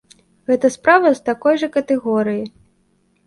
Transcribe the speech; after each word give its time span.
Гэта 0.51 0.69
справа 0.75 1.11
з 1.19 1.23
такой 1.27 1.59
жа 1.63 1.69
катэгорыі. 1.77 2.43